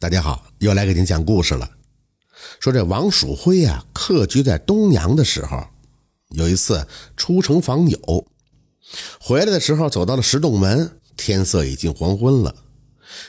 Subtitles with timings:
[0.00, 1.72] 大家好，又来给您讲故事了。
[2.58, 5.62] 说这王蜀辉啊，客居在东阳的时候，
[6.30, 6.86] 有一次
[7.18, 8.26] 出城访友，
[9.20, 12.54] 回来的时候走到了石洞门，天色已经黄昏了。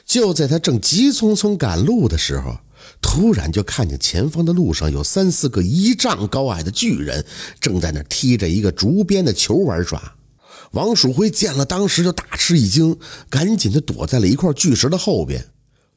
[0.05, 2.57] 就在他正急匆匆赶路的时候，
[3.01, 7.25] 突然就看见前方的路上有三四个一丈高矮的巨人，
[7.59, 10.15] 正在那踢着一个竹编的球玩耍。
[10.71, 12.97] 王蜀辉见了，当时就大吃一惊，
[13.29, 15.50] 赶紧的躲在了一块巨石的后边。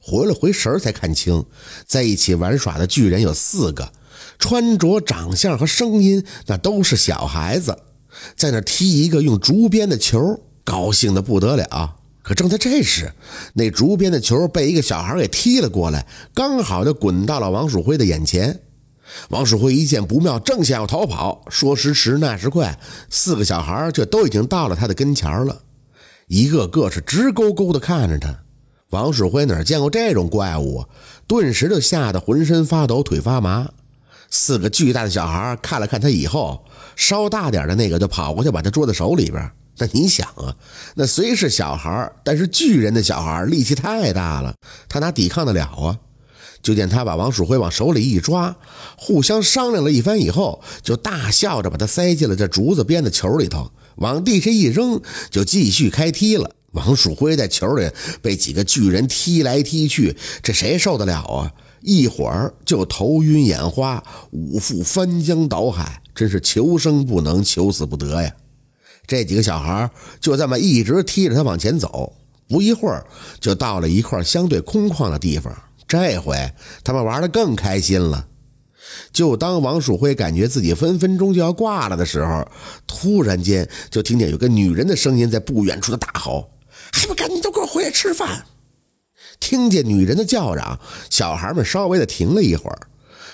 [0.07, 1.43] 回了回神才看清，
[1.87, 3.91] 在一起玩耍的巨人有四个，
[4.37, 7.75] 穿着、长相和声音那都是小孩子，
[8.35, 11.95] 在那踢一个用竹编的球，高兴的不得了。
[12.21, 13.13] 可正在这时，
[13.55, 18.61] 那竹编的球被一个小孩给踢了过来，刚好就滚到了王蜀辉的眼前。
[19.29, 25.63] 王蜀辉一见不妙，正想要逃跑，说时迟，那时快，四个小孩却都已经到了他的跟前了，
[26.27, 28.44] 一个个是直勾勾的看着他。
[28.95, 30.85] 王世辉哪见过这种怪物？
[31.27, 33.67] 顿时就吓得浑身发抖，腿发麻。
[34.29, 36.63] 四个巨大的小孩看了看他以后，
[36.95, 39.51] 稍大点的那个就跑过去把他捉在手里边。
[39.79, 40.55] 那你想啊，
[40.95, 44.55] 那虽是小孩，但是巨人的小孩力气太大了，
[44.87, 45.99] 他哪抵抗得了啊？
[46.63, 48.55] 就见他把王树辉往手里一抓，
[48.95, 56.51] 互相商量了一番以后，就大笑着把他塞进了这竹子编的球里头，往地下一扔，就继续开踢了。
[56.75, 57.89] 王树辉在球里
[58.21, 61.51] 被几个巨人踢来踢去，这谁受得了啊？
[61.81, 68.31] 一会儿就头晕眼花，五腹翻江倒海，真是求生不能，求死不得呀！
[69.05, 72.13] 这几个小孩就这么一直踢着他往前走，
[72.47, 73.05] 不一会儿
[73.39, 75.55] 就到了一块相对空旷的地方。
[75.87, 76.51] 这回
[76.83, 78.25] 他们玩的更开心了。
[79.13, 82.47] 就当王树辉感觉自己分分钟就要挂了的时候，
[82.87, 86.49] 突然间就听见有个女人的声音在不远处的大吼。
[86.91, 88.45] 还不赶紧都给我回来吃饭！
[89.39, 90.79] 听见女人的叫嚷，
[91.09, 92.87] 小孩们稍微的停了一会儿。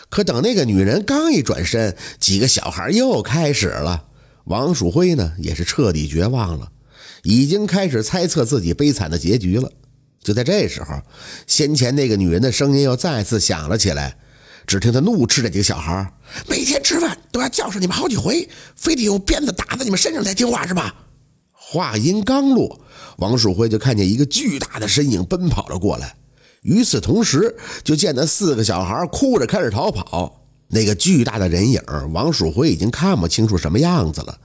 [0.09, 4.05] 可等那个女人刚一转身，几个小孩又开始了。
[4.45, 6.71] 王蜀辉呢，也是彻底绝望了，
[7.23, 9.71] 已经开始猜测自己悲惨的结局了。
[10.23, 11.01] 就在这时候，
[11.47, 14.17] 先前那个女人的声音又再次响了起来。
[14.67, 16.13] 只听她怒斥这几个小孩
[16.47, 20.93] ：“每天吃饭都要叫上你们好几回，非得用鞭子打在你们身上才听话是吧？”
[21.71, 22.81] 话音刚落，
[23.19, 26.17] 王树辉就看见一个巨大的身影奔跑了过来。
[26.63, 30.43] 与此同时，就见那四个小孩哭着开始逃跑。
[30.67, 34.37] 那个巨大的人影，王树辉已经看不清楚什么样子了，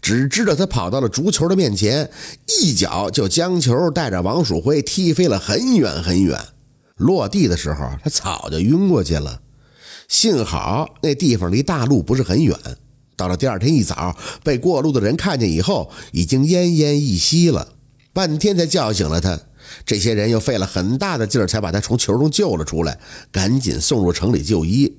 [0.00, 2.10] 只知道他跑到了足球的面前，
[2.48, 6.36] 一脚就将球带着王树辉踢飞了很远很远。
[6.96, 9.40] 落地的时候，他早就晕过去了。
[10.08, 12.58] 幸好那地方离大路不是很远。
[13.16, 17.74] 到了第二天一早，被过路的人看见以后，已经奄奄一息了。
[18.12, 19.40] 半天才叫醒了他。
[19.86, 22.98] 这些人又费了很大的劲儿，才把他从球中救了出来，
[23.30, 24.98] 赶紧送入城里就医。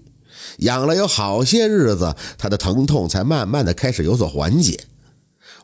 [0.59, 4.79] 养了有好些日子，他的疼痛才慢慢的开始有所缓解。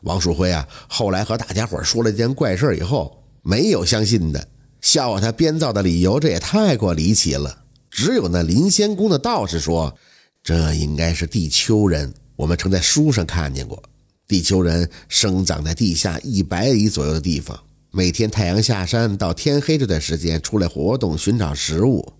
[0.02, 4.48] 王树辉啊，后来和大家伙说了一件怪事以后，没有相信的，
[4.80, 7.64] 笑话他编造的理由，这也太过离奇了。
[7.90, 9.96] 只有那临仙宫的道士说，
[10.42, 12.14] 这应该是地丘人。
[12.40, 13.82] 我们曾在书上看见过，
[14.26, 22.14] 地球人生长在地下一百里左右的地方，每天太阳下山到天黑这段时间出来活动寻找食物，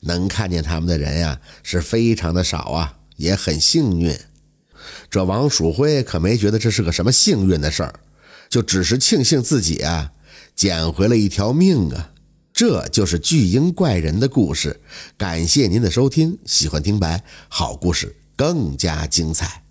[0.00, 4.18] 能看见他们的人呀是非常的少啊，也很幸运。
[5.10, 8.00] 这王曙辉可没觉得这是个什么幸运的事儿，
[8.48, 10.12] 就只是庆幸自己啊
[10.54, 12.12] 捡回了一条命啊。
[12.54, 14.80] 这就是巨婴怪人的故事。
[15.18, 19.65] 感谢您的收听，喜欢听白好故事更加精彩。